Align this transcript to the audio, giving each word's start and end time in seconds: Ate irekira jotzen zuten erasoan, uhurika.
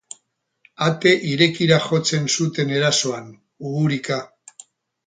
Ate 0.85 1.13
irekira 1.33 1.79
jotzen 1.89 2.27
zuten 2.37 2.73
erasoan, 2.79 3.33
uhurika. 3.73 4.21